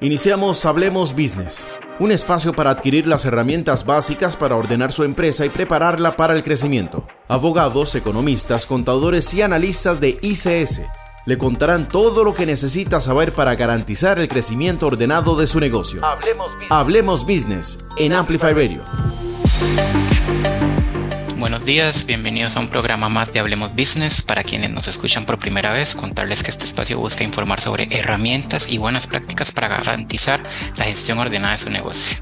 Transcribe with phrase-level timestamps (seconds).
[0.00, 1.66] Iniciamos Hablemos Business,
[1.98, 6.44] un espacio para adquirir las herramientas básicas para ordenar su empresa y prepararla para el
[6.44, 7.04] crecimiento.
[7.26, 10.82] Abogados, economistas, contadores y analistas de ICS
[11.26, 16.00] le contarán todo lo que necesita saber para garantizar el crecimiento ordenado de su negocio.
[16.70, 18.82] Hablemos Business, en Amplify Radio.
[21.48, 24.20] Buenos días, bienvenidos a un programa más de Hablemos Business.
[24.20, 28.70] Para quienes nos escuchan por primera vez, contarles que este espacio busca informar sobre herramientas
[28.70, 30.42] y buenas prácticas para garantizar
[30.76, 32.18] la gestión ordenada de su negocio.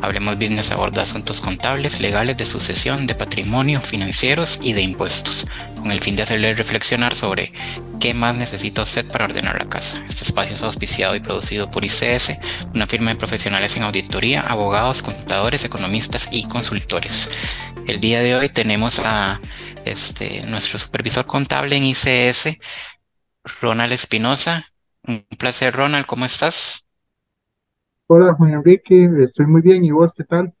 [0.00, 5.92] Hablemos Business aborda asuntos contables, legales, de sucesión, de patrimonio, financieros y de impuestos, con
[5.92, 7.52] el fin de hacerle reflexionar sobre
[8.00, 10.02] ¿Qué más necesita usted para ordenar la casa?
[10.08, 12.32] Este espacio es auspiciado y producido por ICS,
[12.74, 17.28] una firma de profesionales en auditoría, abogados, contadores, economistas y consultores.
[17.86, 19.38] El día de hoy tenemos a
[19.84, 22.56] este, nuestro supervisor contable en ICS,
[23.60, 24.64] Ronald Espinosa.
[25.06, 26.86] Un placer, Ronald, ¿cómo estás?
[28.06, 29.84] Hola, Juan Enrique, estoy muy bien.
[29.84, 30.54] ¿Y vos qué tal?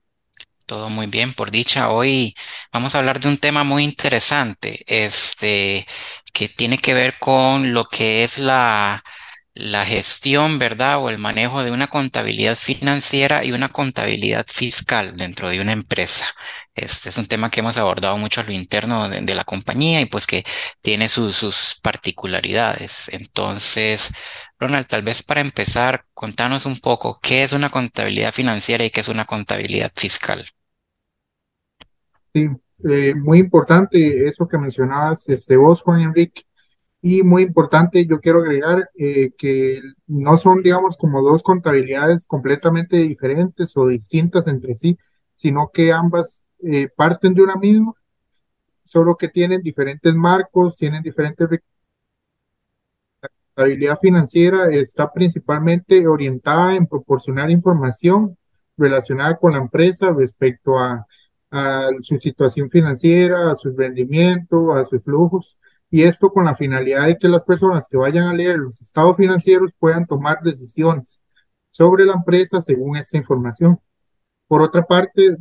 [0.70, 1.90] Todo muy bien, por dicha.
[1.90, 2.32] Hoy
[2.72, 5.84] vamos a hablar de un tema muy interesante, este,
[6.32, 9.02] que tiene que ver con lo que es la,
[9.54, 10.98] la gestión, ¿verdad?
[11.02, 16.26] O el manejo de una contabilidad financiera y una contabilidad fiscal dentro de una empresa.
[16.74, 20.06] Este es un tema que hemos abordado mucho a lo interno de, la compañía y
[20.06, 20.44] pues que
[20.82, 23.08] tiene sus, sus particularidades.
[23.08, 24.12] Entonces,
[24.60, 29.00] Ronald, tal vez para empezar, contanos un poco qué es una contabilidad financiera y qué
[29.00, 30.46] es una contabilidad fiscal.
[32.34, 32.48] Sí,
[32.88, 36.42] eh, muy importante eso que mencionabas, este, vos, Juan Enrique,
[37.02, 42.98] y muy importante, yo quiero agregar eh, que no son, digamos, como dos contabilidades completamente
[42.98, 44.98] diferentes o distintas entre sí,
[45.34, 47.94] sino que ambas eh, parten de una misma,
[48.84, 51.48] solo que tienen diferentes marcos, tienen diferentes...
[53.22, 58.36] La contabilidad financiera está principalmente orientada en proporcionar información
[58.76, 61.06] relacionada con la empresa respecto a
[61.50, 65.58] a su situación financiera, a su rendimiento, a sus flujos,
[65.90, 69.16] y esto con la finalidad de que las personas que vayan a leer los estados
[69.16, 71.22] financieros puedan tomar decisiones
[71.70, 73.80] sobre la empresa según esta información.
[74.46, 75.36] Por otra parte,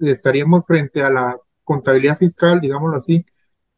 [0.00, 3.24] estaríamos frente a la contabilidad fiscal, digámoslo así,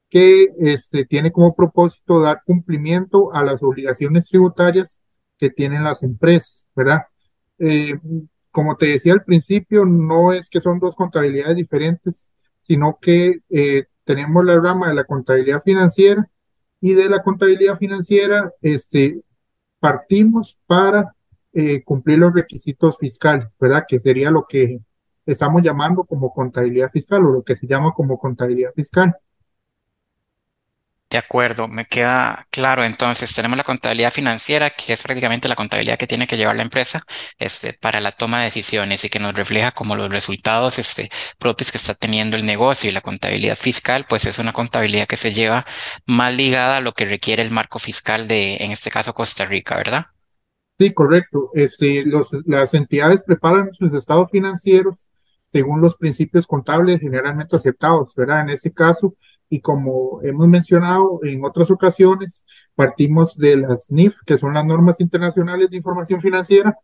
[0.08, 5.00] que este, tiene como propósito dar cumplimiento a las obligaciones tributarias
[5.38, 7.02] que tienen las empresas, ¿verdad?
[7.58, 7.94] Eh,
[8.54, 13.86] como te decía al principio, no es que son dos contabilidades diferentes, sino que eh,
[14.04, 16.30] tenemos la rama de la contabilidad financiera
[16.80, 19.22] y de la contabilidad financiera este,
[19.80, 21.16] partimos para
[21.52, 23.86] eh, cumplir los requisitos fiscales, ¿verdad?
[23.88, 24.78] Que sería lo que
[25.26, 29.16] estamos llamando como contabilidad fiscal o lo que se llama como contabilidad fiscal.
[31.14, 32.82] De acuerdo, me queda claro.
[32.82, 36.64] Entonces, tenemos la contabilidad financiera, que es prácticamente la contabilidad que tiene que llevar la
[36.64, 37.04] empresa
[37.38, 41.08] este, para la toma de decisiones y que nos refleja como los resultados este,
[41.38, 42.90] propios que está teniendo el negocio.
[42.90, 45.64] Y la contabilidad fiscal, pues es una contabilidad que se lleva
[46.04, 49.76] más ligada a lo que requiere el marco fiscal de, en este caso, Costa Rica,
[49.76, 50.06] ¿verdad?
[50.80, 51.50] Sí, correcto.
[51.54, 55.06] Este, los, las entidades preparan sus estados financieros
[55.52, 58.40] según los principios contables generalmente aceptados, ¿verdad?
[58.40, 59.14] En este caso,
[59.54, 62.44] y como hemos mencionado en otras ocasiones,
[62.74, 66.76] partimos de las NIF, que son las normas internacionales de información financiera,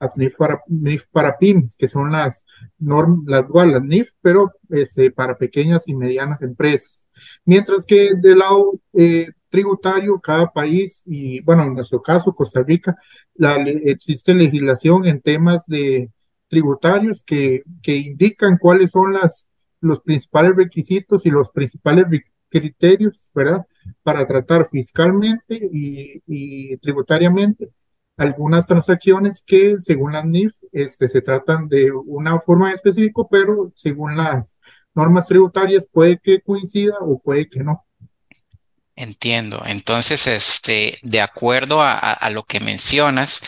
[0.00, 2.46] las NIF para, NIF para pymes, que son las
[2.78, 7.10] normas, las, las NIF, pero este, para pequeñas y medianas empresas.
[7.44, 12.96] Mientras que del lado eh, tributario, cada país, y bueno, en nuestro caso, Costa Rica,
[13.34, 16.10] la, existe legislación en temas de
[16.48, 19.46] tributarios que, que indican cuáles son las
[19.82, 22.06] los principales requisitos y los principales
[22.48, 23.66] criterios, ¿verdad?
[24.02, 27.70] Para tratar fiscalmente y, tributariamente
[28.16, 34.16] algunas transacciones que según la NIF este, se tratan de una forma específica, pero según
[34.16, 34.58] las
[34.94, 37.84] normas tributarias puede que coincida o puede que no.
[38.94, 39.62] Entiendo.
[39.66, 43.40] Entonces, este, de acuerdo a lo que mencionas,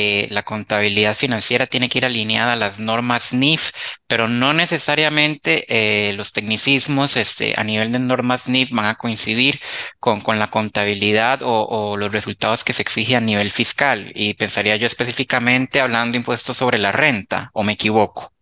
[0.00, 3.72] eh, la contabilidad financiera tiene que ir alineada a las normas NIF,
[4.06, 9.58] pero no necesariamente eh, los tecnicismos este, a nivel de normas NIF van a coincidir
[9.98, 14.12] con, la contabilidad o, los resultados que se exige a nivel fiscal.
[14.14, 18.32] Y pensaría yo específicamente hablando de impuestos sobre la renta, ¿o me equivoco?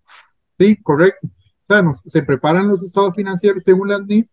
[0.59, 1.27] Sí, correcto.
[2.05, 4.29] se preparan los estados financieros según las NIF,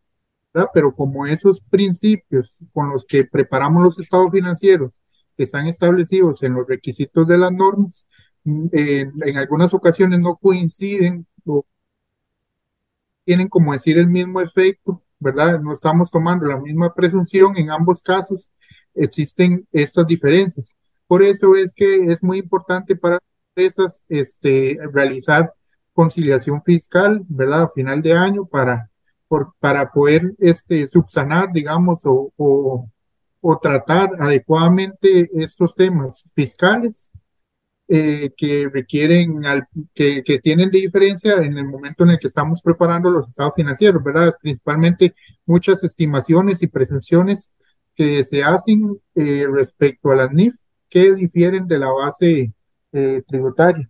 [0.73, 4.99] pero como esos principios con los que preparamos los estados financieros
[5.35, 8.07] que están establecidos en los requisitos de las normas,
[8.45, 11.65] en algunas ocasiones no coinciden o
[13.25, 15.61] tienen como decir el mismo efecto, ¿verdad?
[15.61, 18.51] No estamos tomando la misma presunción en ambos casos,
[18.93, 20.75] existen estas diferencias.
[21.07, 23.19] Por eso es que es muy importante para
[23.49, 25.53] empresas este, realizar
[25.93, 27.63] conciliación fiscal, ¿verdad?
[27.63, 28.89] A final de año para,
[29.27, 32.89] por, para poder este, subsanar, digamos, o, o,
[33.45, 37.11] o tratar adecuadamente estos temas fiscales
[37.89, 42.61] eh, que requieren, al, que, que, tienen diferencia en el momento en el que estamos
[42.61, 44.33] preparando los estados financieros, ¿verdad?
[44.41, 45.13] Principalmente
[45.45, 47.51] muchas estimaciones y presunciones
[47.95, 50.55] que se hacen eh, respecto a las NIF
[50.89, 52.53] que difieren de la base
[52.93, 53.89] eh, tributaria.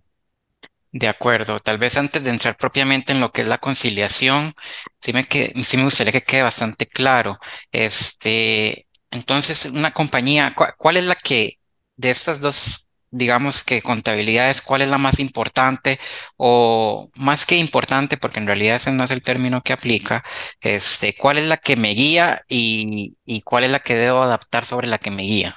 [0.92, 4.54] De acuerdo, tal vez antes de entrar propiamente en lo que es la conciliación,
[4.98, 7.38] sí me, que, sí me gustaría que quede bastante claro.
[7.72, 11.60] Este, entonces, una compañía, ¿cuál es la que
[11.96, 12.84] de estas dos
[13.14, 16.00] digamos que contabilidad es cuál es la más importante
[16.36, 20.24] o más que importante, porque en realidad ese no es el término que aplica,
[20.60, 24.88] este, cuál es la que me guía y, cuál es la que debo adaptar sobre
[24.88, 25.56] la que me guía.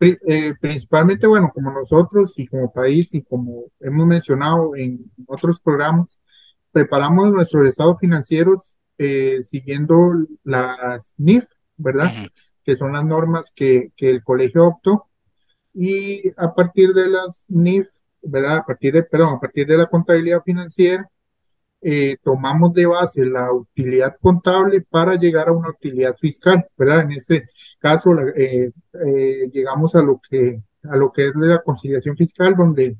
[0.00, 6.18] Eh, principalmente, bueno, como nosotros y como país y como hemos mencionado en otros programas,
[6.72, 10.12] preparamos nuestros estados financieros eh, siguiendo
[10.42, 11.44] las NIF,
[11.78, 12.12] ¿verdad?
[12.62, 15.08] Que son las normas que, que el colegio optó
[15.74, 17.86] y a partir de las NIF,
[18.22, 18.58] ¿verdad?
[18.58, 21.08] A partir de, perdón, a partir de la contabilidad financiera,
[21.80, 27.02] eh, tomamos de base la utilidad contable para llegar a una utilidad fiscal, ¿verdad?
[27.02, 27.48] En este
[27.78, 28.72] caso, eh,
[29.06, 32.96] eh, llegamos a lo que a lo que es la conciliación fiscal, donde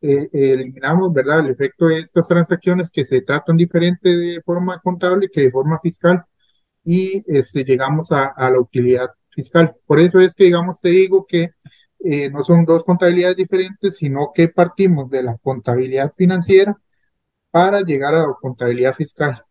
[0.00, 1.40] eliminamos, ¿verdad?
[1.40, 5.80] El efecto de estas transacciones que se tratan diferente de forma contable que de forma
[5.80, 6.24] fiscal
[6.84, 9.74] y este, llegamos a, la utilidad fiscal.
[9.86, 11.50] Por eso es que, digamos, te digo que
[12.04, 16.76] eh, no son dos contabilidades diferentes, sino que partimos de la contabilidad financiera
[17.50, 19.44] para llegar a la contabilidad fiscal.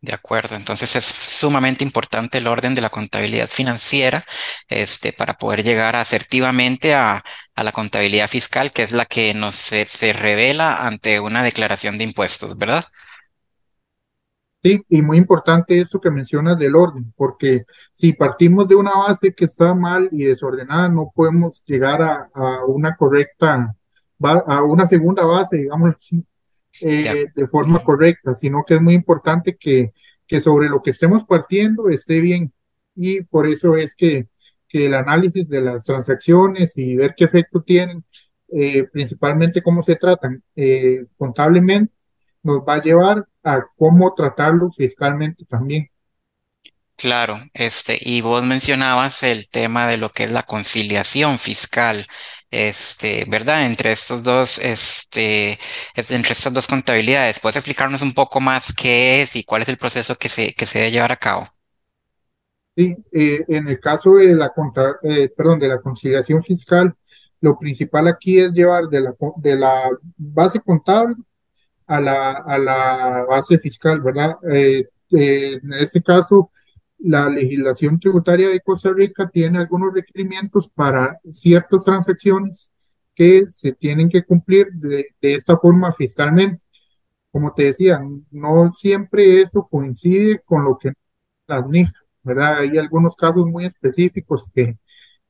[0.00, 4.24] De acuerdo, entonces es sumamente importante el orden de la contabilidad financiera
[4.68, 7.24] este, para poder llegar asertivamente a,
[7.56, 12.04] a la contabilidad fiscal, que es la que nos se revela ante una declaración de
[12.04, 12.84] impuestos, ¿verdad?
[14.68, 19.32] Sí, y muy importante eso que mencionas del orden, porque si partimos de una base
[19.32, 23.74] que está mal y desordenada, no podemos llegar a, una correcta,
[24.22, 26.22] a una segunda base, digamos así,
[26.82, 29.94] eh, de forma correcta, sino que es muy importante que,
[30.26, 32.52] que sobre lo que estemos partiendo esté bien.
[32.94, 34.28] Y por eso es que,
[34.68, 38.04] que el análisis de las transacciones y ver qué efecto tienen,
[38.48, 41.94] eh, principalmente cómo se tratan eh, contablemente,
[42.42, 45.88] nos va a llevar a cómo tratarlo fiscalmente también.
[46.96, 52.04] Claro, este, y vos mencionabas el tema de lo que es la conciliación fiscal,
[52.50, 53.66] este, ¿verdad?
[53.66, 55.60] Entre estos dos, este,
[55.94, 57.38] entre estas dos contabilidades.
[57.38, 60.66] ¿Puedes explicarnos un poco más qué es y cuál es el proceso que se, que
[60.66, 61.44] se debe llevar a cabo?
[62.76, 64.52] Sí, eh, en el caso de la,
[65.04, 66.92] eh, perdón, de la conciliación fiscal,
[67.40, 71.14] lo principal aquí es llevar de la, de la base contable
[71.88, 74.36] a la, a la base fiscal, ¿verdad?
[74.50, 76.50] Eh, eh, en este caso,
[76.98, 82.70] la legislación tributaria de Costa Rica tiene algunos requerimientos para ciertas transacciones
[83.14, 86.62] que se tienen que cumplir de, de esta forma fiscalmente.
[87.32, 88.00] Como te decía,
[88.30, 90.92] no siempre eso coincide con lo que
[91.46, 91.90] las NIF,
[92.22, 92.58] ¿verdad?
[92.60, 94.78] Hay algunos casos muy específicos que,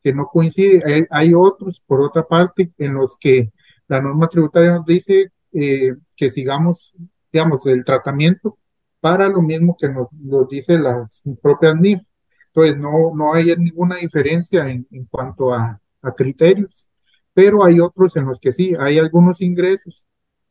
[0.02, 0.82] que no coinciden.
[0.86, 3.52] Hay, hay otros, por otra parte, en los que
[3.88, 6.94] la norma tributaria nos dice eh, que sigamos,
[7.32, 8.58] digamos, el tratamiento
[9.00, 12.00] para lo mismo que nos, nos dice las propias NIF.
[12.48, 16.88] Entonces, no, no hay ninguna diferencia en, en cuanto a, a, criterios,
[17.32, 20.04] pero hay otros en los que sí, hay algunos ingresos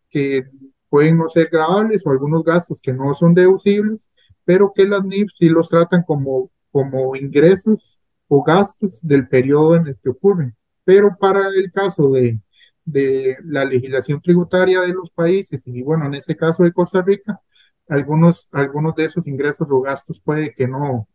[0.10, 0.46] que
[0.90, 4.10] pueden no ser grabables o algunos gastos que no son deducibles,
[4.46, 9.88] pero que las NIF sí los tratan como, como ingresos o gastos del periodo en
[9.88, 10.56] el que ocurren.
[10.86, 12.40] Pero para el caso de,
[12.88, 17.42] de la legislación tributaria de los países y bueno, en este caso de Costa Rica,
[17.90, 21.08] algunos, algunos de esos ingresos o gastos puede que no,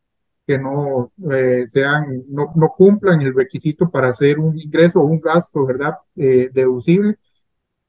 [0.47, 5.21] que no eh, sean, no, no, cumplan el requisito para hacer un ingreso o un
[5.21, 5.95] gasto, ¿verdad?
[6.17, 7.17] Eh, deducible.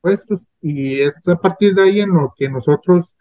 [0.02, 3.16] Puestos, y es a partir de ahí en lo que nosotros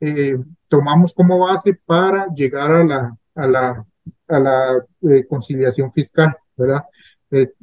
[0.00, 0.36] eh,
[0.68, 3.86] tomamos como base para llegar a la, a la,
[4.28, 4.86] a la
[5.28, 6.82] conciliación fiscal, ¿verdad?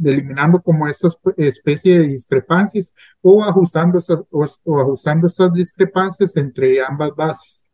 [0.04, 7.16] Eliminando como estas especie de discrepancias o ajustando, esas, o, ajustando estas discrepancias entre ambas
[7.16, 7.66] bases.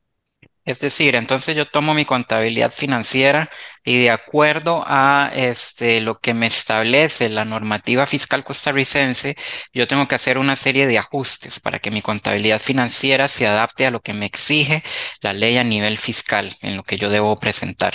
[0.66, 3.48] Es decir, entonces yo tomo mi contabilidad financiera
[3.84, 9.36] y de acuerdo a este, lo que me establece la normativa fiscal costarricense,
[9.74, 13.86] yo tengo que hacer una serie de ajustes para que mi contabilidad financiera se adapte
[13.86, 14.84] a lo que me exige
[15.22, 17.94] la ley a nivel fiscal en lo que yo debo presentar.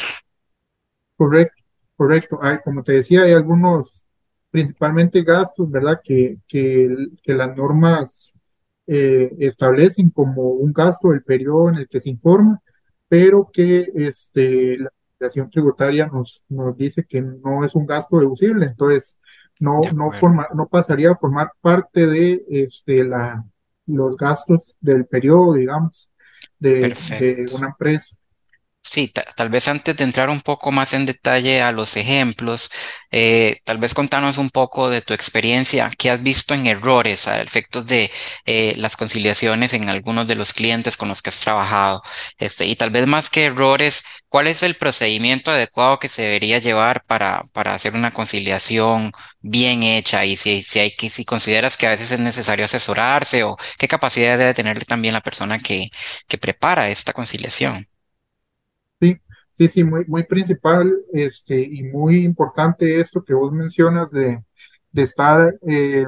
[1.17, 1.60] Correcto.
[2.01, 2.39] Correcto.
[2.41, 4.07] Hay, como te decía, hay algunos
[4.51, 6.01] principalmente gastos, ¿verdad?
[6.03, 6.89] Que, que,
[7.23, 8.33] que las normas
[8.87, 12.59] eh, establecen como un gasto del periodo en el que se informa,
[13.07, 18.65] pero que este, la legislación tributaria nos, nos dice que no es un gasto deducible,
[18.65, 19.19] entonces
[19.59, 23.45] no, no, forma, no pasaría a formar parte de este, la,
[23.85, 26.11] los gastos del periodo, digamos,
[26.59, 28.17] de, de una empresa.
[28.83, 32.71] Sí, tal vez antes de entrar un poco más en detalle a los ejemplos,
[33.13, 37.41] eh, tal vez contanos un poco de tu experiencia, qué has visto en errores a
[37.41, 38.11] efectos de
[38.47, 42.03] eh, las conciliaciones en algunos de los clientes con los que has trabajado.
[42.39, 46.59] Este, y tal vez más que errores, ¿cuál es el procedimiento adecuado que se debería
[46.59, 50.25] llevar para, para hacer una conciliación bien hecha?
[50.25, 54.37] Y si, si, hay, si consideras que a veces es necesario asesorarse o qué capacidad
[54.39, 55.91] debe tener también la persona que,
[56.27, 57.90] que prepara esta conciliación.
[59.61, 64.43] Sí, sí, muy, principal este, y muy importante esto que vos mencionas de,
[64.95, 66.07] estar eh,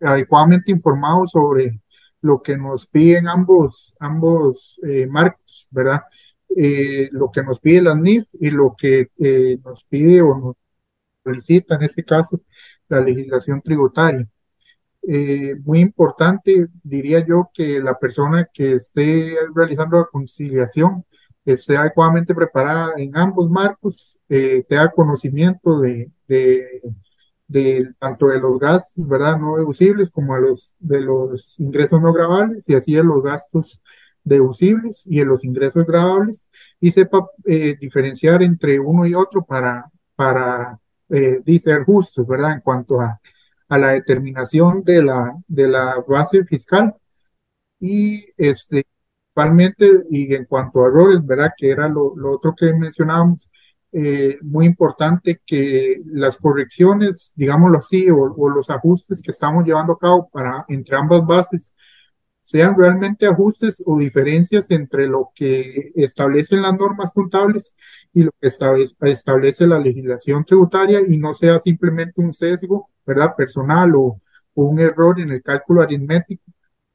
[0.00, 1.80] adecuadamente informados sobre
[2.20, 6.00] lo que nos piden ambos, ambos eh, marcos, ¿verdad?
[6.56, 9.08] Eh, lo que nos pide la NIF y lo que
[9.64, 10.56] nos pide o nos
[11.22, 12.40] solicita en este caso
[12.88, 14.26] la legislación tributaria.
[15.64, 21.04] muy importante, diría yo, que la persona que esté realizando la conciliación
[21.44, 29.06] esté adecuadamente preparada en ambos marcos, eh, tenga conocimiento de, de, tanto de los gastos,
[29.08, 29.38] ¿verdad?
[29.38, 33.80] No deducibles como de los, de los ingresos no grabables y así de los gastos
[34.22, 36.46] deducibles y de los ingresos grabables
[36.78, 40.78] y sepa eh, diferenciar entre uno y otro para, para
[41.08, 42.52] eh, ser justos, ¿verdad?
[42.52, 43.20] En cuanto a,
[43.68, 46.94] a la determinación de la, de la base fiscal
[47.80, 48.84] y este
[49.34, 51.52] principalmente, y en cuanto a errores, ¿verdad?
[51.56, 53.50] Que era lo, otro que mencionábamos,
[53.92, 59.98] eh, muy importante que las correcciones, digámoslo así, o, los ajustes que estamos llevando a
[59.98, 61.72] cabo para entre ambas bases,
[62.42, 67.74] sean realmente ajustes o diferencias entre lo que establecen las normas contables
[68.12, 73.34] y lo que establece la legislación tributaria y no sea simplemente un sesgo, ¿verdad?
[73.36, 74.20] Personal o,
[74.54, 76.42] o un error en el cálculo aritmético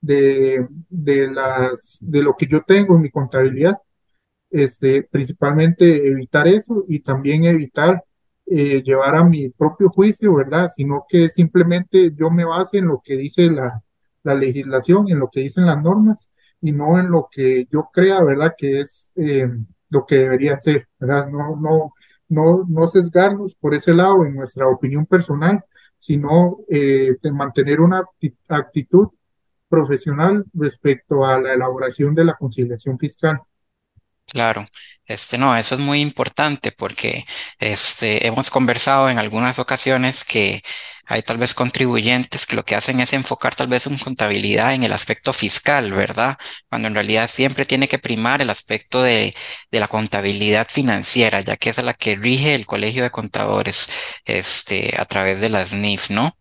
[0.06, 3.78] de, de, las, de lo que yo tengo en mi contabilidad.
[4.52, 8.04] Este, principalmente evitar eso y también evitar
[8.46, 10.70] eh, llevar a mi propio juicio, ¿verdad?
[10.74, 13.82] Sino que simplemente yo me base en lo que dice la,
[14.24, 16.30] la legislación, en lo que dicen las normas
[16.62, 18.54] y no en lo que yo crea, ¿verdad?
[18.58, 19.50] Que es eh,
[19.90, 21.28] lo que debería ser, ¿verdad?
[21.30, 21.94] No, no,
[22.30, 25.64] no, no sesgarnos por ese lado en nuestra opinión personal,
[25.98, 28.04] sino eh, mantener una
[28.48, 29.10] actitud
[29.76, 33.40] profesional respecto a la elaboración de la conciliación fiscal.
[34.28, 34.66] Claro,
[35.06, 37.26] este no, eso es muy importante porque
[37.60, 40.64] este, hemos conversado en algunas ocasiones que
[41.06, 44.84] hay tal vez contribuyentes que lo que hacen es enfocar tal vez su contabilidad en
[44.84, 46.38] el aspecto fiscal, ¿verdad?
[46.70, 49.34] Cuando en realidad siempre tiene que primar el aspecto de,
[49.72, 53.88] de la contabilidad financiera, ya que es la que rige el Colegio de Contadores
[54.26, 56.36] este, a través de las NIF, ¿no?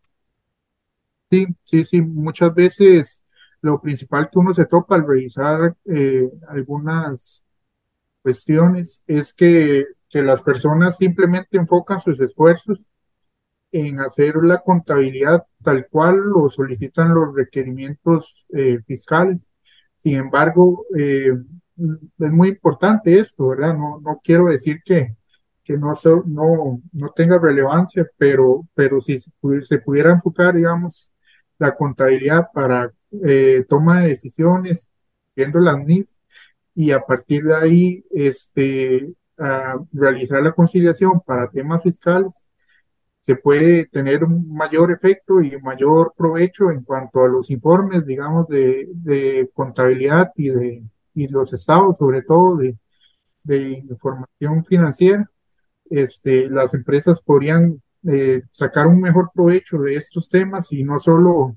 [1.30, 3.23] Sí, sí, sí, muchas veces
[3.64, 7.46] lo principal que uno se topa al revisar eh, algunas
[8.20, 12.86] cuestiones es que, que, las personas simplemente enfocan sus esfuerzos
[13.72, 19.50] en hacer la contabilidad tal cual lo solicitan los requerimientos eh, fiscales.
[19.96, 21.32] Sin embargo, eh,
[22.18, 23.74] es muy importante esto, ¿verdad?
[23.74, 25.16] No, no quiero decir que,
[25.64, 25.94] que no,
[26.26, 31.14] no, no tenga relevancia, pero, pero si se pudiera enfocar, digamos,
[31.58, 32.92] la contabilidad para
[33.26, 34.90] eh, toma de decisiones,
[35.36, 36.08] viendo las NIF,
[36.74, 39.12] y a partir de ahí este,
[39.92, 42.48] realizar la conciliación para temas fiscales,
[43.20, 48.48] se puede tener un mayor efecto y mayor provecho en cuanto a los informes, digamos,
[48.48, 50.82] de, contabilidad y de
[51.14, 52.76] y los estados, sobre todo de,
[53.44, 55.30] de información financiera.
[55.88, 61.56] Este, las empresas podrían eh, sacar un mejor provecho de estos temas y no solo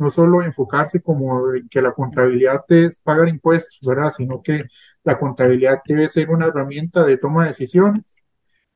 [0.00, 4.10] no solo enfocarse como que la contabilidad es pagar impuestos, ¿verdad?
[4.16, 4.64] Sino que
[5.04, 8.24] la contabilidad debe ser una herramienta de toma de decisiones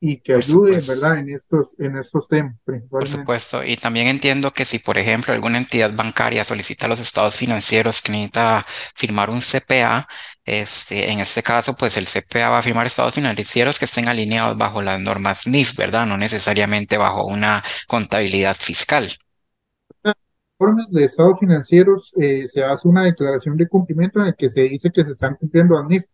[0.01, 1.21] y que ayude, ¿verdad?
[1.21, 2.57] En estos, en estos temas.
[2.91, 3.65] Por supuesto.
[3.65, 8.13] Y también entiendo que si, por ejemplo, alguna entidad bancaria solicita los estados financieros que
[8.13, 10.07] necesita firmar un CPA,
[10.45, 14.59] este, en este caso, pues el CPA va a firmar estados financieros que estén alineados
[14.59, 16.05] bajo las normas NIF, ¿verdad?
[16.05, 19.09] No necesariamente bajo una contabilidad fiscal
[20.59, 24.63] informes de estados financieros eh, se hace una declaración de cumplimiento en el que se
[24.63, 26.05] dice que se están cumpliendo las NIF.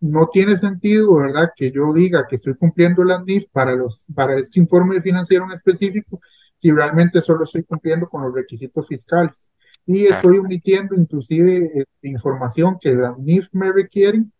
[0.00, 4.38] No tiene sentido, ¿verdad?, que yo diga que estoy cumpliendo las NIF para, los, para
[4.38, 6.20] este informe financiero en específico
[6.60, 9.50] si realmente solo estoy cumpliendo con los requisitos fiscales.
[9.86, 14.32] Y estoy omitiendo inclusive este, información que la NIF me requieren,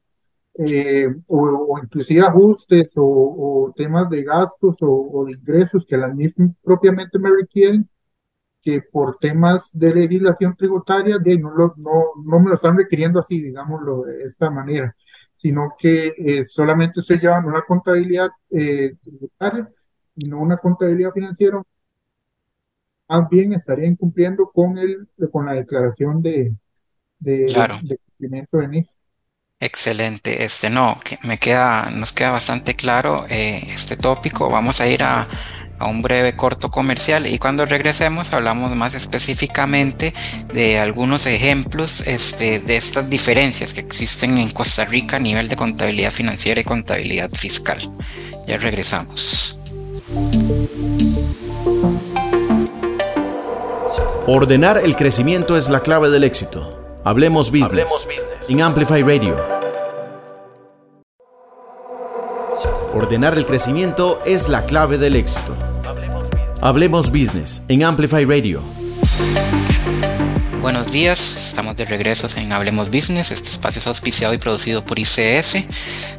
[0.54, 7.18] eh, o, inclusive ajustes o, temas de gastos o, de ingresos que la NIF propiamente
[7.18, 7.88] me requieren,
[8.64, 13.42] que por temas de legislación tributaria de, no, no, no me lo están requiriendo así,
[13.42, 14.96] digámoslo de esta manera,
[15.34, 19.68] sino que eh, solamente estoy llevando una contabilidad eh, tributaria
[20.16, 21.62] y no una contabilidad financiera.
[23.06, 26.54] Más bien estaría incumpliendo con, el, con la declaración de,
[27.18, 27.44] de,
[27.82, 28.88] de cumplimiento de NIF.
[29.60, 34.50] Excelente, este no, que me queda, nos queda bastante claro eh, este tópico.
[34.50, 35.26] Vamos a ir a,
[35.78, 40.14] a, un breve corto comercial y cuando regresemos hablamos más específicamente
[40.52, 45.56] de algunos ejemplos este, de estas diferencias que existen en Costa Rica a nivel de
[45.56, 47.78] contabilidad financiera y contabilidad fiscal.
[48.46, 49.56] Ya regresamos.
[54.26, 57.00] Ordenar el crecimiento es la clave del éxito.
[57.04, 57.70] Hablemos business.
[57.70, 58.24] Hablemos business.
[58.48, 59.63] En Amplify Radio.
[62.94, 65.56] Ordenar el crecimiento es la clave del éxito.
[66.60, 68.60] Hablemos Business en Amplify Radio.
[70.64, 73.32] Buenos días, estamos de regreso en Hablemos Business.
[73.32, 75.66] Este espacio es auspiciado y producido por ICS,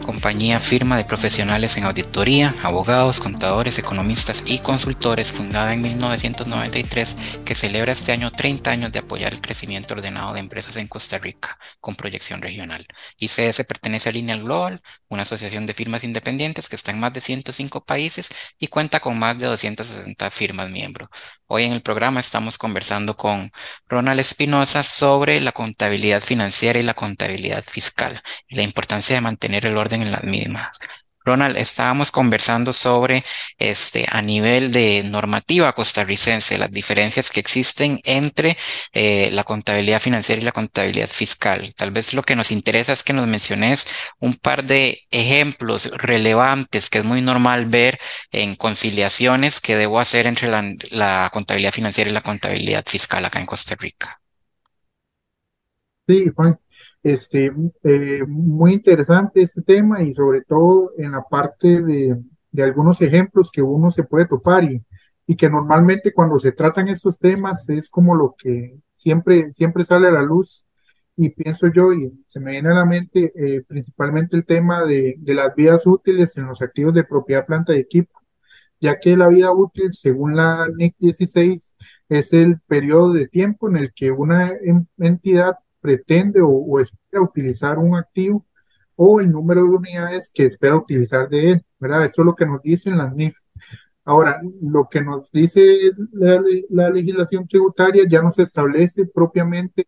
[0.05, 7.55] compañía firma de profesionales en auditoría, abogados, contadores, economistas y consultores, fundada en 1993, que
[7.55, 11.57] celebra este año 30 años de apoyar el crecimiento ordenado de empresas en Costa Rica
[11.79, 12.85] con proyección regional.
[13.19, 17.21] ICS pertenece a Lineal Global, una asociación de firmas independientes que está en más de
[17.21, 21.09] 105 países y cuenta con más de 260 firmas miembros.
[21.47, 23.51] Hoy en el programa estamos conversando con
[23.87, 29.65] Ronald Espinosa sobre la contabilidad financiera y la contabilidad fiscal y la importancia de mantener
[29.65, 30.79] el orden en las mismas.
[31.25, 33.23] Ronald, estábamos conversando sobre
[33.57, 38.57] este a nivel de normativa costarricense, las diferencias que existen entre
[38.93, 41.73] eh, la contabilidad financiera y la contabilidad fiscal.
[41.75, 43.87] Tal vez lo que nos interesa es que nos menciones
[44.19, 47.99] un par de ejemplos relevantes que es muy normal ver
[48.31, 53.39] en conciliaciones que debo hacer entre la, la contabilidad financiera y la contabilidad fiscal acá
[53.39, 54.21] en Costa Rica.
[56.07, 56.59] Sí, Juan,
[57.05, 62.19] este, eh, muy interesante este tema y sobre todo en la parte de,
[62.51, 64.83] de, algunos ejemplos que uno se puede topar y,
[65.27, 70.07] y que normalmente cuando se tratan estos temas es como lo que siempre, siempre sale
[70.07, 70.65] a la luz
[71.15, 75.13] y pienso yo y se me viene a la mente eh, principalmente el tema de,
[75.19, 78.19] de las vidas útiles en los activos de propiedad planta de equipo,
[78.81, 81.75] ya que la vida útil según la NIC 16
[82.09, 84.53] es el periodo de tiempo en el que una
[84.97, 88.45] entidad pretende o, espera utilizar un activo
[88.95, 92.05] o el número de unidades que espera utilizar de él, ¿verdad?
[92.05, 93.35] Eso es lo que nos dicen las NIF.
[94.05, 99.87] Ahora, lo que nos dice la, legislación tributaria ya nos establece propiamente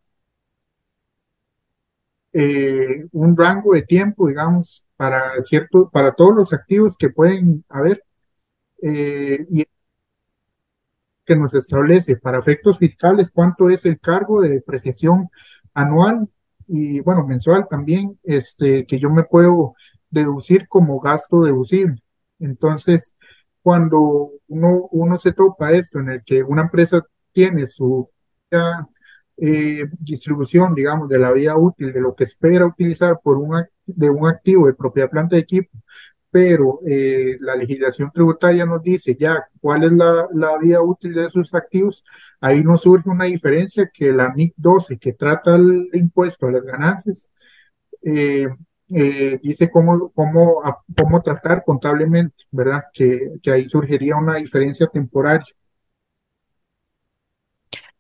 [2.34, 8.04] eh, un rango de tiempo, digamos, para cierto, para todos los activos que pueden haber
[8.84, 9.66] eh, y
[11.28, 15.30] que nos establece para efectos fiscales cuánto es el cargo de depreciación
[15.78, 16.28] anual
[16.68, 19.76] y bueno, mensual también, este, que yo me puedo
[20.10, 22.02] deducir como gasto deducible.
[22.40, 23.16] Entonces,
[23.62, 28.10] cuando uno, uno se topa esto en el que una empresa tiene su
[29.38, 34.10] eh, distribución, digamos, de la vida útil, de lo que espera utilizar por un, de
[34.10, 35.70] un activo de propiedad planta de equipo,
[36.30, 41.26] pero eh, la legislación tributaria nos dice ya cuál es la, la, vida útil de
[41.26, 42.04] esos activos,
[42.42, 46.64] ahí nos surge una diferencia que la MIC 12, que trata el impuesto a las
[46.64, 47.32] ganancias,
[48.04, 48.48] eh,
[48.90, 50.62] eh, dice cómo, cómo,
[50.96, 52.84] cómo tratar contablemente, ¿verdad?
[52.94, 55.46] Que, que ahí surgiría una diferencia temporaria.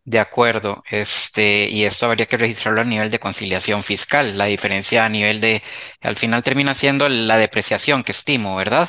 [0.09, 4.37] De acuerdo, este, y esto habría que registrarlo a nivel de conciliación fiscal.
[4.37, 5.61] La diferencia a nivel de,
[5.99, 8.87] al final termina siendo la depreciación que estimo, ¿verdad?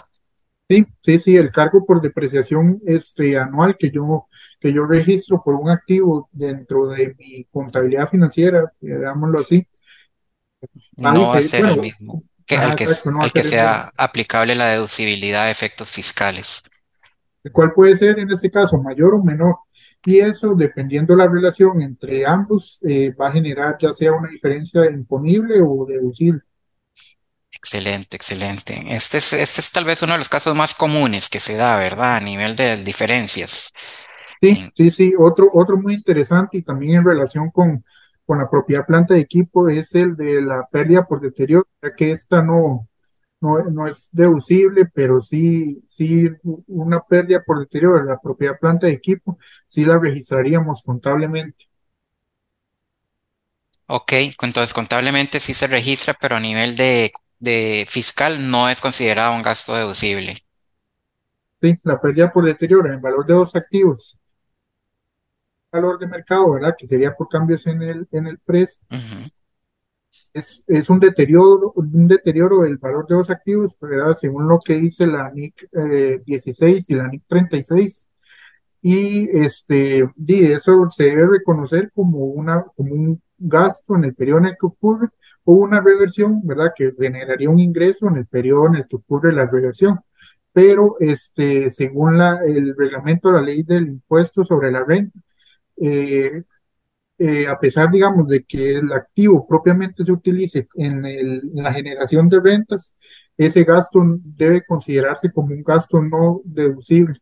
[0.70, 4.28] Sí, sí, sí, el cargo por depreciación este, anual que yo,
[4.60, 9.66] que yo registro por un activo dentro de mi contabilidad financiera, digámoslo así.
[10.98, 12.86] No va a ser el mismo que al que,
[13.34, 16.62] que sea aplicable la deducibilidad de efectos fiscales.
[17.50, 19.56] ¿Cuál puede ser en este caso, mayor o menor?
[20.08, 24.30] Y eso, dependiendo de la relación entre ambos, eh, va a generar ya sea una
[24.30, 26.40] diferencia imponible o deducible.
[27.52, 28.82] Excelente, excelente.
[28.88, 31.78] Este es, este es tal vez uno de los casos más comunes que se da,
[31.78, 32.16] ¿verdad?
[32.16, 33.70] A nivel de diferencias.
[34.40, 35.14] Sí, sí, sí.
[35.18, 37.84] Otro, otro muy interesante y también en relación con,
[38.24, 42.12] con la propiedad planta de equipo es el de la pérdida por deterioro, ya que
[42.12, 42.87] esta no,
[43.40, 46.28] no, no es deducible, pero sí, sí
[46.66, 51.66] una pérdida por deterioro de la propiedad planta de equipo, sí la registraríamos contablemente.
[53.86, 59.34] Ok, entonces contablemente sí se registra, pero a nivel de, de fiscal no es considerado
[59.34, 60.44] un gasto deducible.
[61.62, 64.18] Sí, la pérdida por deterioro en valor de los activos,
[65.72, 66.74] valor de mercado, ¿verdad?
[66.78, 68.82] Que sería por cambios en el, en el precio.
[68.90, 69.30] Ujú.
[70.38, 74.14] Es, es un deterioro, un deterioro del valor de los activos, ¿verdad?
[74.14, 78.08] Según lo que dice la NIC eh, 16 y la NIC 36.
[78.82, 84.38] Y este, di, eso se debe reconocer como, una, como un gasto en el periodo
[84.40, 85.08] en el que ocurre
[85.44, 86.72] o una reversión, ¿verdad?
[86.76, 90.00] Que generaría un ingreso en el periodo en el que ocurre la reversión.
[90.52, 95.18] Pero este, según la, el reglamento de la ley del impuesto sobre la renta,
[95.76, 96.42] eh,
[97.18, 102.28] eh, a pesar, digamos, de que el activo propiamente se utilice en, el- la generación
[102.28, 102.96] de rentas,
[103.36, 107.20] ese gasto debe considerarse como un gasto no deducible.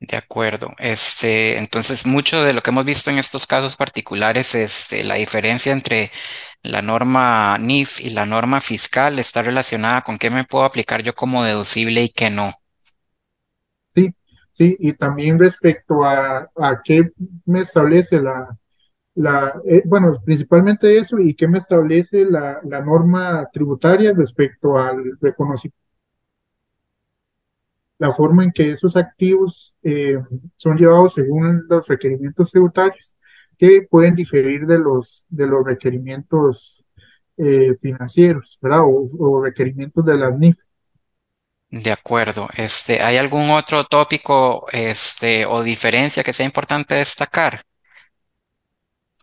[0.00, 0.74] De acuerdo.
[0.78, 5.72] Este, entonces, mucho de lo que hemos visto en estos casos particulares, este, la diferencia
[5.72, 6.10] entre
[6.62, 11.14] la norma NIF y la norma fiscal está relacionada con qué me puedo aplicar yo
[11.14, 12.54] como deducible y qué no.
[14.60, 17.10] Sí, y también respecto a, a qué
[17.46, 18.58] me establece la,
[19.14, 25.18] la eh, bueno, principalmente eso y qué me establece la, la norma tributaria respecto al
[25.20, 25.78] reconocimiento,
[27.98, 30.18] la forma en que esos activos eh,
[30.56, 33.14] son llevados según los requerimientos tributarios,
[33.58, 36.84] que pueden diferir de los, de los requerimientos
[37.36, 38.82] eh, financieros, ¿verdad?
[38.84, 40.56] O, o requerimientos de las NIF.
[41.70, 42.48] De acuerdo.
[42.56, 47.62] Este, ¿hay algún otro tópico, este, o diferencia que sea importante destacar?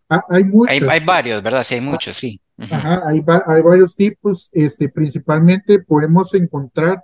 [0.10, 1.64] Ah, hay Hay, hay varios, ¿verdad?
[1.64, 2.40] Sí, hay muchos, sí.
[2.58, 7.04] Ajá, hay varios tipos, este, principalmente podemos encontrar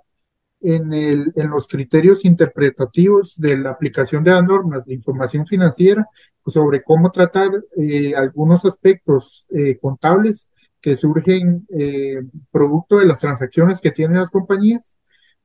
[0.64, 6.08] en el, en los criterios interpretativos de la aplicación de las normas de información financiera
[6.42, 10.48] pues, sobre cómo tratar eh, algunos aspectos eh, contables
[10.80, 14.96] que surgen eh, producto de las transacciones que tienen las compañías.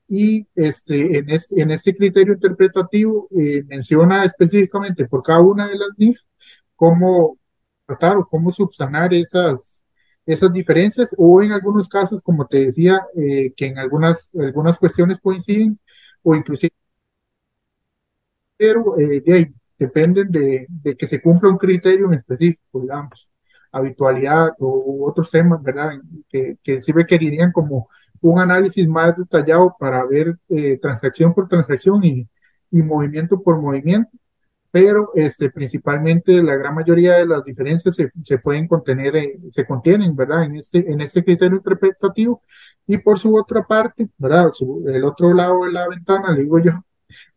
[0.10, 5.78] Y este, en, este, en este criterio interpretativo eh, menciona específicamente por cada una de
[5.78, 6.20] las NIF
[6.76, 7.38] cómo
[7.86, 9.84] tratar o cómo subsanar esas,
[10.26, 15.20] esas diferencias o en algunos casos, como te decía, eh, que en algunas, algunas cuestiones
[15.20, 15.80] coinciden
[16.24, 16.74] o inclusive,
[18.58, 23.30] pero eh, de ahí, dependen de, de que se cumpla un criterio en específico, digamos,
[23.72, 25.92] habitualidad o otros temas, ¿verdad?
[26.30, 27.90] Que, que sí requerirían como
[28.22, 32.28] un análisis más detallado para ver eh, transacción por transacción y,
[32.72, 34.10] y movimiento por movimiento
[34.72, 39.66] pero este, principalmente la gran mayoría de las diferencias se, se pueden contener, eh, se
[39.66, 40.44] contienen, ¿verdad?
[40.44, 42.44] En este, en este criterio interpretativo.
[42.86, 44.52] Y por su otra parte, ¿verdad?
[44.54, 46.72] Su- el otro lado de la ventana, le digo yo,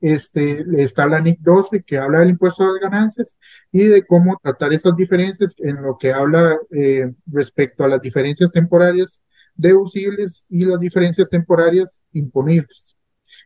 [0.01, 3.39] este, está la NIC 12 que habla del impuesto a las ganancias
[3.71, 8.53] y de cómo tratar esas diferencias en lo que habla eh, respecto a las diferencias
[8.53, 9.23] temporarias
[9.55, 12.97] deducibles y las diferencias temporarias imponibles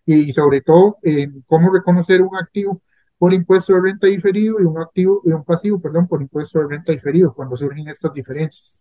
[0.04, 0.98] y sobre todo
[1.46, 2.80] cómo reconocer un activo
[3.18, 6.68] por impuesto de renta diferido y un activo y un pasivo, perdón, por impuesto de
[6.68, 8.80] renta diferido cuando surgen estas diferencias.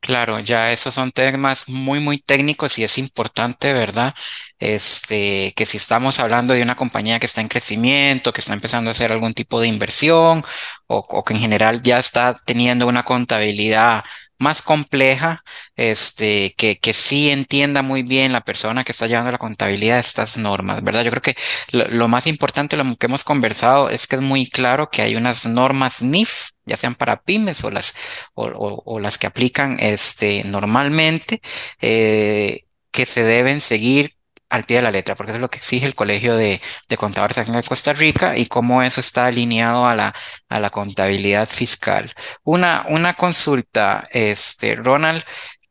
[0.00, 4.14] Claro, ya esos son temas muy, muy técnicos y es importante, ¿verdad?
[4.58, 8.90] Este, que si estamos hablando de una compañía que está en crecimiento, que está empezando
[8.90, 10.44] a hacer algún tipo de inversión
[10.86, 14.04] o que en general ya está teniendo una contabilidad
[14.38, 15.42] más compleja,
[15.76, 20.38] este, que, que sí entienda muy bien la persona que está llevando la contabilidad estas
[20.38, 21.04] normas, ¿verdad?
[21.04, 21.36] Yo creo que
[21.72, 25.16] lo, lo más importante, lo que hemos conversado, es que es muy claro que hay
[25.16, 27.94] unas normas NIF, ya sean para pymes o las
[28.34, 31.40] o, o- o las que aplican este, normalmente,
[31.80, 34.15] eh, que se deben seguir
[34.48, 36.60] al pie de la letra, porque eso es lo que exige el Colegio de,
[36.96, 40.14] Contadores aquí en Costa Rica y cómo eso está alineado a la,
[40.48, 42.12] a la contabilidad fiscal.
[42.44, 45.22] Una, consulta, este, Ronald.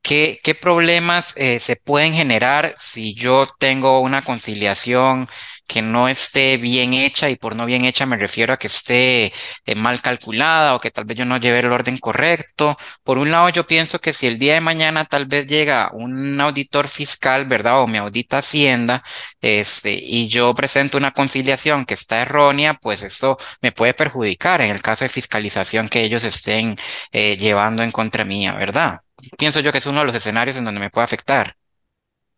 [0.01, 5.27] ¿Qué, qué problemas eh, se pueden generar si yo tengo una conciliación
[5.67, 7.30] que no esté bien hecha?
[7.30, 9.34] Y por no bien hecha me refiero a que esté
[9.65, 12.78] eh, mal calculada o que tal vez yo no lleve el orden correcto.
[13.04, 16.39] Por un lado, yo pienso que si el día de mañana tal vez llega un
[16.41, 17.82] auditor fiscal, ¿verdad?
[17.82, 19.04] O me audita Hacienda,
[19.41, 24.71] este, y yo presento una conciliación que está errónea, pues eso me puede perjudicar en
[24.71, 26.78] el caso de fiscalización que ellos estén
[27.12, 28.99] eh, llevando en contra mía, ¿verdad?
[29.38, 31.56] Pienso yo que es uno de los escenarios en donde me puede afectar.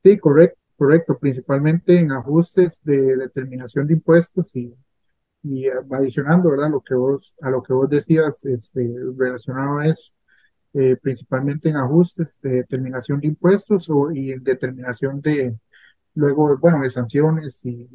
[0.04, 4.74] Sí, correcto, correcto, principalmente en ajustes de determinación de impuestos y,
[5.44, 6.72] y adicionando, ¿verdad?
[6.72, 10.14] Lo que vos, a lo que vos decías, este, relacionado a eso.
[10.74, 15.58] eh, principalmente en ajustes de determinación de impuestos o, y en determinación de,
[16.16, 17.90] luego, bueno, de sanciones y,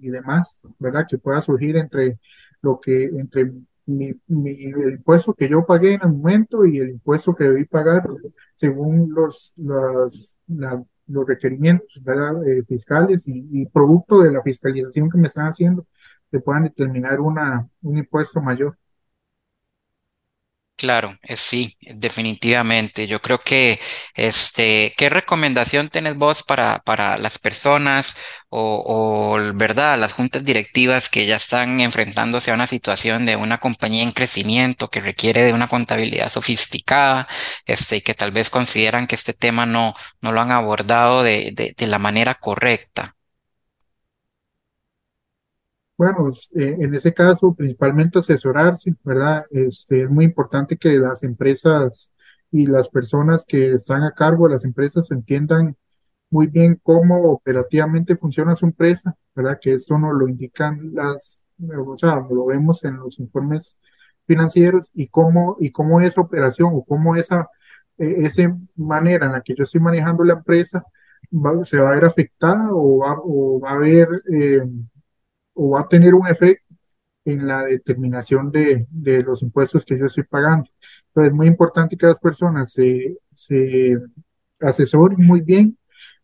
[0.00, 1.06] y, demás, ¿verdad?
[1.08, 2.18] Que pueda surgir entre
[2.62, 3.52] lo que, entre
[3.86, 7.64] mi, mi, el impuesto que yo pagué en el momento y el impuesto que debí
[7.66, 8.06] pagar
[8.54, 12.02] según los, los, la, los requerimientos.
[12.46, 15.86] Eh, fiscales y, y, producto de la fiscalización que me están haciendo,
[16.30, 18.76] que puedan determinar una, un impuesto mayor.
[20.76, 23.06] Claro, eh, sí, definitivamente.
[23.06, 23.80] Yo creo que,
[24.16, 28.16] este, ¿qué recomendación tenés vos para, para las personas
[28.48, 28.82] o,
[29.36, 34.02] o, verdad, las juntas directivas que ya están enfrentándose a una situación de una compañía
[34.02, 37.28] en crecimiento que requiere de una contabilidad sofisticada,
[37.66, 41.52] este, y que tal vez consideran que este tema no, no lo han abordado de,
[41.54, 43.13] de, de la manera correcta?
[45.96, 49.44] Bueno, eh, en ese caso, principalmente asesorarse, ¿verdad?
[49.50, 52.12] Este, es muy importante que las empresas
[52.50, 55.76] y las personas que están a cargo de las empresas entiendan
[56.30, 59.58] muy bien cómo operativamente funciona su empresa, ¿verdad?
[59.60, 61.44] Que esto nos lo indican las,
[61.86, 63.78] o sea, lo vemos en los informes
[64.26, 67.48] financieros y cómo, y cómo esa operación o cómo esa,
[67.98, 70.84] eh, esa manera en la que yo estoy manejando la empresa
[71.32, 74.08] va- se va a ver afectada o va, o va a haber...
[74.32, 74.62] eh,
[75.54, 76.74] o va a tener un efecto
[77.24, 80.68] en la determinación de, de los impuestos que yo estoy pagando.
[81.08, 83.98] Entonces, es muy importante que las personas se, se
[84.60, 85.78] asesoren muy bien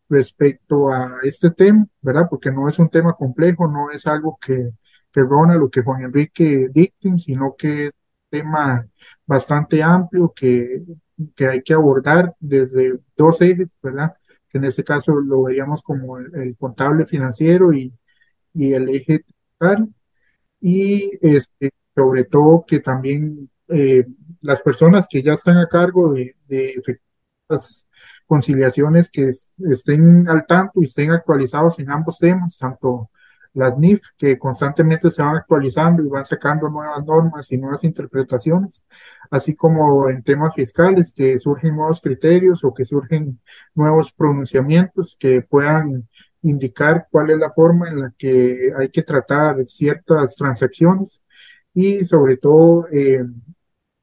[0.09, 2.27] respecto a este tema, ¿verdad?
[2.29, 4.71] Porque no es un tema complejo, no es algo que,
[5.13, 8.87] que Ronald o que Juan Enrique dicten, sino que es un tema
[9.27, 10.83] bastante amplio que,
[11.37, 14.15] que hay que abordar desde dos ejes, ¿verdad?
[14.49, 17.93] Que en este caso lo veríamos como el, el contable financiero y,
[18.55, 19.89] y el eje tributario
[20.61, 24.07] y este, sobre todo que también eh,
[24.43, 26.75] las personas que ya están a cargo de, de
[27.49, 27.89] las
[28.27, 33.11] conciliaciones que es- estén al tanto y estén actualizados en ambos temas, tanto
[33.53, 38.85] las NIF que constantemente se van actualizando y van sacando nuevas normas y nuevas interpretaciones,
[39.31, 43.41] así como en temas fiscales que surgen nuevos criterios o que surgen
[43.75, 46.09] nuevos pronunciamientos que puedan
[46.43, 51.23] indicar cuál es la forma en la que hay que tratar ciertas transacciones
[51.75, 53.25] y sobre todo eh,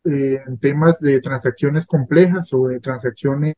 [0.06, 3.56] eh, en temas de transacciones complejas o de transacciones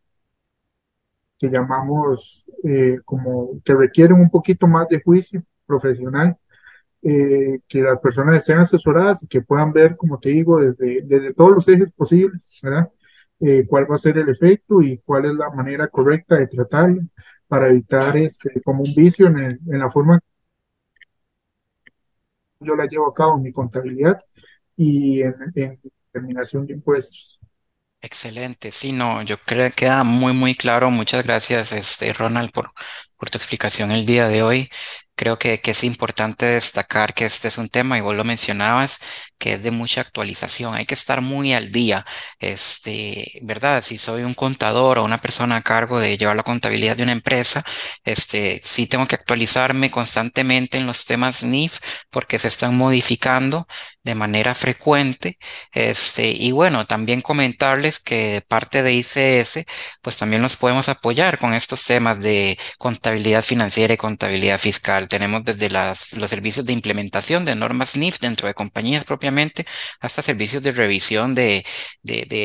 [1.37, 6.37] que llamamos eh, como que requieren un poquito más de juicio profesional,
[7.01, 11.51] que las personas estén asesoradas y que puedan ver, como te digo, desde, desde todos
[11.51, 12.61] los ejes posibles,
[13.69, 17.01] cuál va a ser el efecto y cuál es la manera correcta de tratarlo
[17.49, 20.21] para evitar este, como un vicio en, el- en la forma
[22.59, 24.19] yo la llevo a cabo en mi contabilidad
[24.77, 25.79] y en, en
[26.13, 27.39] determinación de impuestos.
[28.01, 30.89] Excelente, sí, no, yo creo que queda muy, muy claro.
[30.89, 32.71] Muchas gracias, este, Ronald, por,
[33.17, 34.69] por tu explicación el día de hoy.
[35.19, 38.99] Creo que, es importante destacar que este es un tema, y vos lo mencionabas,
[39.37, 40.75] que es de mucha actualización.
[40.75, 42.05] Hay que estar muy al día,
[42.39, 43.83] este, ¿verdad?
[43.83, 47.11] Si soy un contador o una persona a cargo de llevar la contabilidad de una
[47.11, 47.65] empresa,
[48.05, 51.79] este, sí tengo que actualizarme constantemente en los temas NIF
[52.09, 53.67] porque se están modificando
[54.03, 55.37] de manera frecuente
[55.73, 59.65] este, y bueno, también comentarles que parte de ICS,
[60.01, 65.08] pues también nos podemos apoyar con estos temas de contabilidad financiera y contabilidad fiscal.
[65.09, 69.65] Tenemos desde los servicios de implementación de normas NIF dentro de compañías propiamente,
[69.99, 71.65] hasta servicios de revisión de,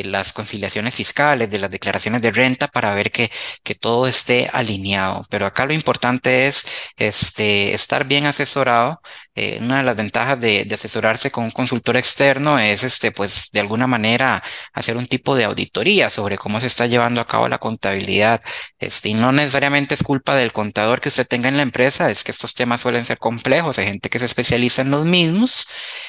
[0.05, 3.31] las conciliaciones fiscales, de las declaraciones de renta para ver que,
[3.63, 5.25] que todo esté alineado.
[5.31, 6.65] Pero acá lo importante es
[6.97, 9.01] este, estar bien asesorado
[9.35, 13.51] eh, una de las ventajas de, de asesorarse con un consultor externo es, este, pues,
[13.53, 14.43] de alguna manera
[14.73, 18.41] hacer un tipo de auditoría sobre cómo se está llevando a cabo la contabilidad.
[18.79, 22.25] Este, y no necesariamente es culpa del contador que usted tenga en la empresa, es
[22.25, 25.67] que estos temas suelen ser complejos, hay gente que se especializa en los mismos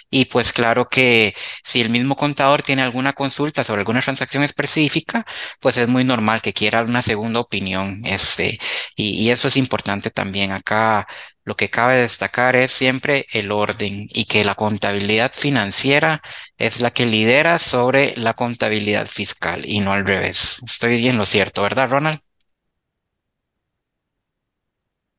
[0.10, 1.34] y pues claro que
[1.64, 5.26] si el mismo contador tiene alguna consulta sobre alguna transacción específica,
[5.60, 8.02] pues es muy normal que quiera una segunda opinión.
[8.06, 8.60] Este,
[8.96, 11.08] y, y eso es importante también acá.
[11.46, 16.22] Lo que cabe destacar es siempre el orden y que la contabilidad financiera
[16.58, 20.62] es la que lidera sobre la contabilidad fiscal y no al revés.
[20.66, 22.20] Estoy en lo cierto, ¿verdad, Ronald?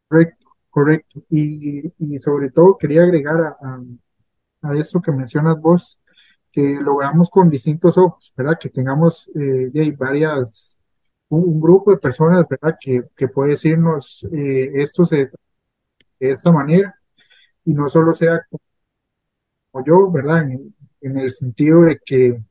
[0.09, 1.23] Correcto, correcto.
[1.31, 1.83] Y,
[2.25, 5.99] sobre todo quería agregar a, a, a esto que mencionas vos,
[6.53, 8.59] que lo veamos con distintos ojos, ¿verdad?
[8.61, 10.79] Que tengamos eh, hay varias,
[11.29, 12.77] un, un grupo de personas, ¿verdad?
[12.81, 15.31] Que, que puede decirnos eh, esto se,
[16.21, 16.95] de esta manera
[17.65, 18.41] y no solo sea
[19.71, 20.51] como yo, ¿verdad?
[20.51, 22.43] En, en el sentido de que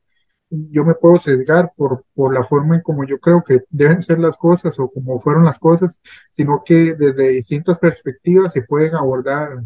[0.50, 4.18] yo me puedo sesgar por, por la forma en como yo creo que deben ser
[4.20, 6.00] las cosas o como fueron las cosas,
[6.30, 9.64] sino que desde distintas perspectivas se pueden abordar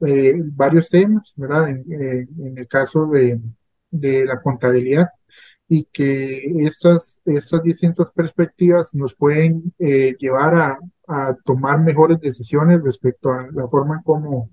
[0.00, 1.68] eh, varios temas, ¿verdad?
[1.70, 3.40] En, en el caso de,
[3.90, 5.08] de la contabilidad
[5.68, 10.78] y que estas, estas distintas perspectivas nos pueden eh, llevar a,
[11.08, 14.50] a, tomar mejores decisiones respecto a la forma en cómo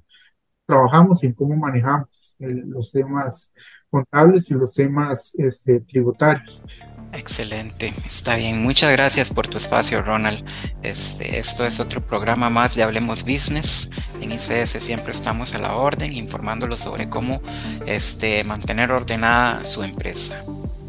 [0.66, 3.52] trabajamos y en cómo manejamos los temas
[3.90, 6.64] contables y los temas este, tributarios.
[7.12, 8.62] Excelente, está bien.
[8.62, 10.46] Muchas gracias por tu espacio, Ronald.
[10.84, 13.90] Este, esto es otro programa más de Hablemos Business.
[14.22, 17.42] En ICS siempre estamos a la orden, informándolos sobre cómo
[17.88, 20.40] este, mantener ordenada su empresa.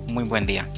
[0.08, 0.68] Muy buen día.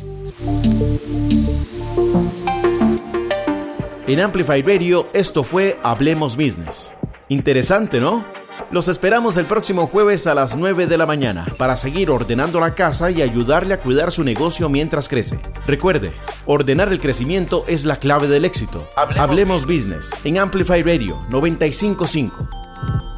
[4.12, 6.92] En Amplify Radio, esto fue Hablemos Business.
[7.30, 8.26] Interesante, ¿no?
[8.70, 12.74] Los esperamos el próximo jueves a las 9 de la mañana para seguir ordenando la
[12.74, 15.40] casa y ayudarle a cuidar su negocio mientras crece.
[15.66, 16.12] Recuerde,
[16.44, 18.86] ordenar el crecimiento es la clave del éxito.
[18.96, 23.11] Hablemos, Hablemos Business en Amplify Radio 955